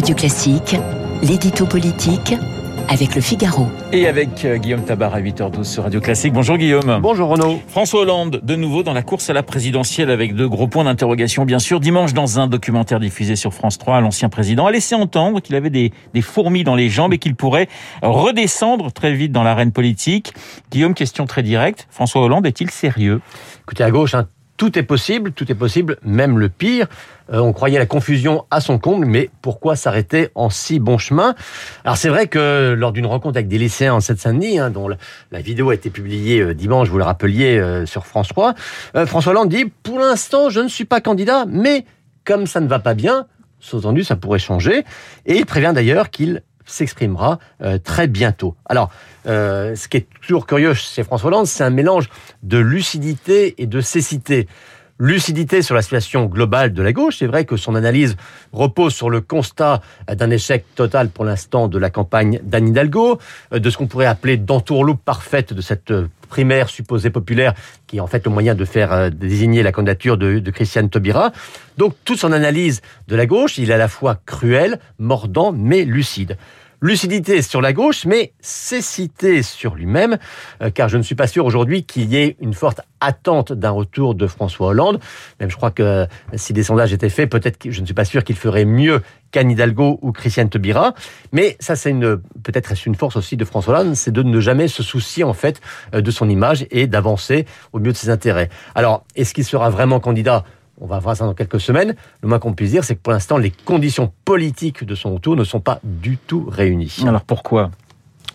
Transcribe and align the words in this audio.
Radio 0.00 0.14
Classique, 0.14 0.76
l'édito 1.20 1.66
politique 1.66 2.34
avec 2.88 3.14
le 3.14 3.20
Figaro. 3.20 3.66
Et 3.92 4.06
avec 4.06 4.46
euh, 4.46 4.56
Guillaume 4.56 4.82
Tabar 4.82 5.12
à 5.12 5.20
8h12 5.20 5.64
sur 5.64 5.82
Radio 5.82 6.00
Classique. 6.00 6.32
Bonjour 6.32 6.56
Guillaume. 6.56 7.00
Bonjour 7.02 7.28
Renaud. 7.28 7.60
François 7.68 8.00
Hollande, 8.00 8.40
de 8.42 8.56
nouveau 8.56 8.82
dans 8.82 8.94
la 8.94 9.02
course 9.02 9.28
à 9.28 9.34
la 9.34 9.42
présidentielle 9.42 10.10
avec 10.10 10.34
deux 10.34 10.48
gros 10.48 10.68
points 10.68 10.84
d'interrogation, 10.84 11.44
bien 11.44 11.58
sûr. 11.58 11.80
Dimanche, 11.80 12.14
dans 12.14 12.40
un 12.40 12.46
documentaire 12.46 12.98
diffusé 12.98 13.36
sur 13.36 13.52
France 13.52 13.76
3, 13.76 14.00
l'ancien 14.00 14.30
président 14.30 14.64
a 14.64 14.70
laissé 14.72 14.94
entendre 14.94 15.40
qu'il 15.40 15.54
avait 15.54 15.68
des, 15.68 15.92
des 16.14 16.22
fourmis 16.22 16.64
dans 16.64 16.76
les 16.76 16.88
jambes 16.88 17.12
et 17.12 17.18
qu'il 17.18 17.34
pourrait 17.34 17.68
redescendre 18.00 18.90
très 18.90 19.12
vite 19.12 19.32
dans 19.32 19.42
l'arène 19.42 19.70
politique. 19.70 20.32
Guillaume, 20.70 20.94
question 20.94 21.26
très 21.26 21.42
directe. 21.42 21.86
François 21.90 22.22
Hollande 22.22 22.46
est-il 22.46 22.70
sérieux? 22.70 23.20
Écoutez, 23.64 23.84
à 23.84 23.90
gauche, 23.90 24.14
hein, 24.14 24.26
tout 24.60 24.78
est 24.78 24.82
possible, 24.82 25.32
tout 25.32 25.50
est 25.50 25.54
possible, 25.54 25.96
même 26.04 26.38
le 26.38 26.50
pire. 26.50 26.86
Euh, 27.32 27.38
on 27.38 27.54
croyait 27.54 27.78
la 27.78 27.86
confusion 27.86 28.44
à 28.50 28.60
son 28.60 28.78
comble, 28.78 29.06
mais 29.06 29.30
pourquoi 29.40 29.74
s'arrêter 29.74 30.28
en 30.34 30.50
si 30.50 30.80
bon 30.80 30.98
chemin? 30.98 31.34
Alors 31.82 31.96
c'est 31.96 32.10
vrai 32.10 32.26
que 32.26 32.74
lors 32.76 32.92
d'une 32.92 33.06
rencontre 33.06 33.38
avec 33.38 33.48
des 33.48 33.56
lycéens 33.56 33.94
en 33.94 34.00
Seine-Saint-Denis, 34.00 34.58
hein, 34.58 34.68
dont 34.68 34.86
la, 34.86 35.40
vidéo 35.40 35.70
a 35.70 35.74
été 35.74 35.88
publiée 35.88 36.42
euh, 36.42 36.52
dimanche, 36.52 36.90
vous 36.90 36.98
le 36.98 37.04
rappeliez, 37.04 37.58
euh, 37.58 37.86
sur 37.86 38.04
France 38.04 38.28
3, 38.28 38.54
François 39.06 39.32
Hollande 39.32 39.48
dit 39.48 39.64
«Pour 39.82 39.98
l'instant, 39.98 40.50
je 40.50 40.60
ne 40.60 40.68
suis 40.68 40.84
pas 40.84 41.00
candidat, 41.00 41.46
mais 41.48 41.86
comme 42.26 42.46
ça 42.46 42.60
ne 42.60 42.68
va 42.68 42.80
pas 42.80 42.92
bien, 42.92 43.24
sous-entendu, 43.60 44.04
ça 44.04 44.16
pourrait 44.16 44.38
changer.» 44.38 44.84
Et 45.24 45.38
il 45.38 45.46
prévient 45.46 45.72
d'ailleurs 45.74 46.10
qu'il 46.10 46.42
s'exprimera 46.70 47.38
euh, 47.62 47.78
très 47.78 48.06
bientôt. 48.06 48.54
Alors, 48.66 48.90
euh, 49.26 49.74
ce 49.74 49.88
qui 49.88 49.98
est 49.98 50.06
toujours 50.22 50.46
curieux 50.46 50.74
chez 50.74 51.02
François 51.02 51.28
Hollande, 51.28 51.46
c'est 51.46 51.64
un 51.64 51.70
mélange 51.70 52.08
de 52.42 52.58
lucidité 52.58 53.54
et 53.58 53.66
de 53.66 53.80
cécité 53.80 54.46
lucidité 54.98 55.62
sur 55.62 55.74
la 55.74 55.80
situation 55.80 56.26
globale 56.26 56.74
de 56.74 56.82
la 56.82 56.92
gauche. 56.92 57.16
C'est 57.18 57.26
vrai 57.26 57.46
que 57.46 57.56
son 57.56 57.74
analyse 57.74 58.16
repose 58.52 58.94
sur 58.94 59.08
le 59.08 59.22
constat 59.22 59.80
d'un 60.06 60.30
échec 60.30 60.66
total 60.74 61.08
pour 61.08 61.24
l'instant 61.24 61.68
de 61.68 61.78
la 61.78 61.88
campagne 61.88 62.38
d'Anne 62.42 62.68
Hidalgo, 62.68 63.18
euh, 63.54 63.58
de 63.58 63.70
ce 63.70 63.78
qu'on 63.78 63.86
pourrait 63.86 64.06
appeler 64.06 64.36
d'entourloupe 64.36 65.02
parfaite 65.02 65.54
de 65.54 65.62
cette 65.62 65.90
primaire 66.30 66.70
supposée 66.70 67.10
populaire, 67.10 67.52
qui 67.86 67.98
est 67.98 68.00
en 68.00 68.06
fait 68.06 68.24
le 68.24 68.30
moyen 68.30 68.54
de 68.54 68.64
faire 68.64 68.92
euh, 68.92 69.10
désigner 69.10 69.62
la 69.62 69.72
candidature 69.72 70.16
de, 70.16 70.38
de 70.38 70.50
Christiane 70.50 70.88
Taubira. 70.88 71.32
Donc 71.76 71.94
toute 72.06 72.18
son 72.18 72.32
analyse 72.32 72.80
de 73.08 73.16
la 73.16 73.26
gauche, 73.26 73.58
il 73.58 73.70
est 73.70 73.74
à 73.74 73.78
la 73.78 73.88
fois 73.88 74.18
cruel, 74.24 74.78
mordant, 74.98 75.52
mais 75.52 75.84
lucide 75.84 76.38
lucidité 76.80 77.42
sur 77.42 77.60
la 77.60 77.72
gauche, 77.72 78.06
mais 78.06 78.32
cécité 78.40 79.42
sur 79.42 79.74
lui-même, 79.74 80.18
euh, 80.62 80.70
car 80.70 80.88
je 80.88 80.96
ne 80.96 81.02
suis 81.02 81.14
pas 81.14 81.26
sûr 81.26 81.44
aujourd'hui 81.44 81.84
qu'il 81.84 82.10
y 82.10 82.16
ait 82.16 82.36
une 82.40 82.54
forte 82.54 82.80
attente 83.00 83.52
d'un 83.52 83.70
retour 83.70 84.14
de 84.14 84.26
François 84.26 84.68
Hollande. 84.68 85.00
Même 85.40 85.50
je 85.50 85.56
crois 85.56 85.70
que 85.70 85.82
euh, 85.82 86.06
si 86.34 86.52
des 86.52 86.62
sondages 86.62 86.92
étaient 86.92 87.08
faits, 87.08 87.30
peut-être 87.30 87.58
que 87.58 87.70
je 87.70 87.80
ne 87.80 87.86
suis 87.86 87.94
pas 87.94 88.04
sûr 88.04 88.24
qu'il 88.24 88.36
ferait 88.36 88.64
mieux 88.64 89.02
qu'Anne 89.30 89.50
Hidalgo 89.50 89.98
ou 90.02 90.12
Christiane 90.12 90.48
Taubira. 90.48 90.94
Mais 91.32 91.56
ça, 91.60 91.76
c'est 91.76 91.90
une, 91.90 92.16
peut-être 92.42 92.72
une 92.86 92.94
force 92.94 93.16
aussi 93.16 93.36
de 93.36 93.44
François 93.44 93.78
Hollande, 93.78 93.94
c'est 93.94 94.10
de 94.10 94.22
ne 94.22 94.40
jamais 94.40 94.68
se 94.68 94.82
soucier, 94.82 95.24
en 95.24 95.34
fait, 95.34 95.60
euh, 95.94 96.00
de 96.00 96.10
son 96.10 96.28
image 96.28 96.66
et 96.70 96.86
d'avancer 96.86 97.46
au 97.72 97.78
mieux 97.78 97.92
de 97.92 97.96
ses 97.96 98.10
intérêts. 98.10 98.48
Alors, 98.74 99.04
est-ce 99.16 99.34
qu'il 99.34 99.44
sera 99.44 99.70
vraiment 99.70 100.00
candidat? 100.00 100.44
On 100.80 100.86
va 100.86 100.98
voir 100.98 101.16
ça 101.16 101.26
dans 101.26 101.34
quelques 101.34 101.60
semaines. 101.60 101.94
Le 102.22 102.28
moins 102.28 102.38
qu'on 102.38 102.54
puisse 102.54 102.70
dire, 102.70 102.84
c'est 102.84 102.96
que 102.96 103.00
pour 103.00 103.12
l'instant, 103.12 103.36
les 103.36 103.50
conditions 103.50 104.12
politiques 104.24 104.84
de 104.84 104.94
son 104.94 105.14
retour 105.14 105.36
ne 105.36 105.44
sont 105.44 105.60
pas 105.60 105.80
du 105.84 106.16
tout 106.16 106.48
réunies. 106.50 106.96
Alors 107.06 107.22
pourquoi? 107.22 107.70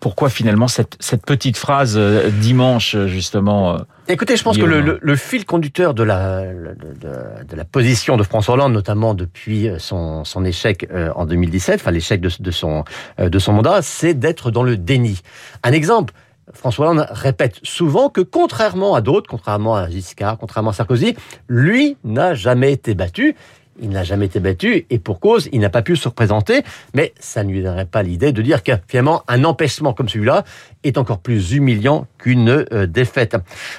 Pourquoi 0.00 0.30
finalement 0.30 0.66
cette, 0.66 0.96
cette 0.98 1.26
petite 1.26 1.58
phrase 1.58 1.94
euh, 1.98 2.30
dimanche 2.30 2.96
justement 3.06 3.74
euh, 3.74 3.78
Écoutez, 4.08 4.38
je 4.38 4.42
pense 4.42 4.56
que 4.56 4.64
le, 4.64 4.98
le, 4.98 5.16
fil 5.16 5.44
conducteur 5.44 5.92
de 5.92 6.02
la, 6.02 6.46
de, 6.46 7.44
de, 7.46 7.54
la 7.56 7.64
position 7.66 8.16
de 8.16 8.22
François 8.22 8.54
Hollande, 8.54 8.72
notamment 8.72 9.12
depuis 9.12 9.68
son, 9.76 10.24
son 10.24 10.46
échec 10.46 10.88
euh, 10.90 11.12
en 11.16 11.26
2017, 11.26 11.80
enfin 11.80 11.90
l'échec 11.90 12.22
de, 12.22 12.30
de, 12.40 12.50
son, 12.50 12.84
de 13.18 13.38
son 13.38 13.52
mandat, 13.52 13.82
c'est 13.82 14.14
d'être 14.14 14.50
dans 14.50 14.62
le 14.62 14.78
déni. 14.78 15.20
Un 15.62 15.72
exemple, 15.72 16.14
François 16.54 16.88
Hollande 16.88 17.06
répète 17.10 17.60
souvent 17.62 18.08
que 18.08 18.20
contrairement 18.20 18.94
à 18.94 19.00
d'autres, 19.00 19.28
contrairement 19.28 19.76
à 19.76 19.88
Giscard, 19.88 20.38
contrairement 20.38 20.70
à 20.70 20.74
Sarkozy, 20.74 21.16
lui 21.48 21.96
n'a 22.04 22.34
jamais 22.34 22.72
été 22.72 22.94
battu. 22.94 23.36
Il 23.80 23.90
n'a 23.90 24.04
jamais 24.04 24.26
été 24.26 24.40
battu 24.40 24.86
et 24.90 24.98
pour 24.98 25.20
cause, 25.20 25.48
il 25.52 25.60
n'a 25.60 25.70
pas 25.70 25.82
pu 25.82 25.96
se 25.96 26.08
représenter, 26.08 26.62
mais 26.94 27.12
ça 27.18 27.42
ne 27.44 27.50
lui 27.50 27.62
donnerait 27.62 27.86
pas 27.86 28.02
l'idée 28.02 28.32
de 28.32 28.42
dire 28.42 28.62
que 28.62 28.72
finalement 28.88 29.22
un 29.28 29.44
empêchement 29.44 29.92
comme 29.92 30.08
celui-là 30.08 30.44
est 30.84 30.98
encore 30.98 31.18
plus 31.18 31.52
humiliant 31.52 32.06
qu'une 32.18 32.48
euh, 32.72 32.86
défaite. 32.86 33.36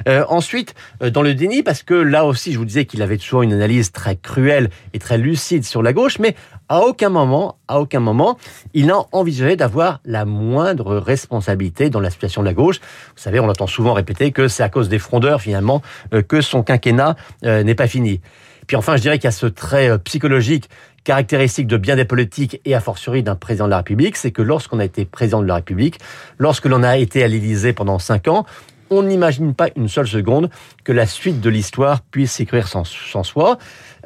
Euh, 0.08 0.24
ensuite, 0.30 0.76
euh, 1.02 1.10
dans 1.10 1.22
le 1.22 1.34
déni, 1.34 1.64
parce 1.64 1.84
que 1.84 1.94
là 1.94 2.26
aussi, 2.26 2.54
je 2.54 2.58
vous 2.58 2.66
disais 2.66 2.86
qu'il 2.86 3.02
avait 3.02 3.18
toujours 3.18 3.42
une 3.42 3.54
analyse 3.54 3.92
très 3.92 4.16
cruelle 4.16 4.70
et 4.94 5.00
très 5.00 5.18
lucide 5.18 5.64
sur 5.66 5.82
la 5.82 5.94
gauche, 5.94 6.20
mais 6.20 6.36
à 6.70 6.82
aucun 6.82 7.10
moment, 7.10 7.58
à 7.68 7.80
aucun 7.80 8.00
moment, 8.00 8.38
il 8.74 8.88
n'a 8.88 9.00
envisagé 9.12 9.56
d'avoir 9.56 10.00
la 10.06 10.26
moindre 10.26 10.98
responsabilité 10.98 11.90
dans 11.90 12.00
la 12.00 12.10
situation 12.10 12.42
de 12.42 12.48
la 12.48 12.54
gauche. 12.54 12.80
Vous 12.80 13.22
savez, 13.22 13.40
on 13.40 13.50
entend 13.50 13.68
souvent 13.68 13.94
répéter 13.94 14.32
que 14.32 14.48
c'est 14.48 14.64
à 14.64 14.70
cause 14.70 14.90
des 14.90 15.00
frondeurs 15.00 15.42
finalement 15.42 15.82
que 16.28 16.42
son 16.42 16.64
quinquennat 16.64 17.16
n'est 17.44 17.76
pas 17.76 17.88
fini. 17.88 18.22
Puis 18.72 18.78
enfin, 18.78 18.96
je 18.96 19.02
dirais 19.02 19.18
qu'il 19.18 19.26
y 19.26 19.28
a 19.28 19.32
ce 19.32 19.48
trait 19.48 19.90
euh, 19.90 19.98
psychologique 19.98 20.70
caractéristique 21.04 21.68
de 21.68 21.76
bien 21.76 21.98
des 21.98 22.06
politiques 22.06 22.62
et 22.64 22.74
a 22.74 22.80
fortiori 22.80 23.22
d'un 23.22 23.36
président 23.36 23.66
de 23.66 23.72
la 23.72 23.76
République, 23.76 24.16
c'est 24.16 24.32
que 24.32 24.42
lorsqu'on 24.42 24.80
a 24.80 24.86
été 24.86 25.04
président 25.04 25.42
de 25.42 25.46
la 25.46 25.56
République, 25.56 26.00
lorsque 26.38 26.68
l'on 26.68 26.82
a 26.82 26.96
été 26.96 27.22
à 27.22 27.28
l'Élysée 27.28 27.74
pendant 27.74 28.00
cinq 28.00 28.30
ans, 28.30 28.46
on 28.90 29.04
n'imagine 29.04 29.56
pas 29.56 29.68
une 29.76 29.90
seule 29.90 30.08
seconde 30.08 30.50
que 30.86 30.94
la 30.94 31.06
suite 31.06 31.42
de 31.42 31.50
l'histoire 31.50 32.00
puisse 32.00 32.32
s'écrire 32.32 32.70
sans, 32.70 32.86
soi, 32.86 33.58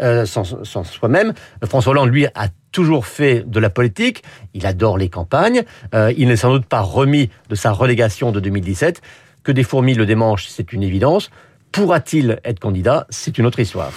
euh, 0.02 0.26
sans, 0.26 0.44
soi-même. 0.64 1.36
François 1.64 1.92
Hollande, 1.92 2.10
lui, 2.10 2.26
a 2.26 2.48
toujours 2.72 3.06
fait 3.06 3.48
de 3.48 3.60
la 3.60 3.70
politique. 3.70 4.24
Il 4.56 4.66
adore 4.66 4.98
les 4.98 5.10
campagnes. 5.10 5.62
Euh, 5.94 6.12
il 6.18 6.28
n'est 6.28 6.38
sans 6.38 6.50
doute 6.50 6.66
pas 6.66 6.82
remis 6.82 7.30
de 7.50 7.56
sa 7.56 7.72
relégation 7.72 8.32
de 8.32 8.40
2017. 8.40 9.04
Que 9.44 9.52
des 9.52 9.62
fourmis 9.62 9.94
le 9.94 10.08
démangent, 10.08 10.48
c'est 10.50 10.74
une 10.74 10.82
évidence. 10.82 11.30
Pourra-t-il 11.76 12.40
être 12.46 12.62
candidat? 12.62 13.06
C'est 13.10 13.38
une 13.38 13.46
autre 13.46 13.60
histoire. 13.60 13.92